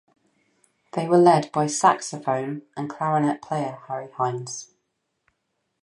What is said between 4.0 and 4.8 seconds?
Hines.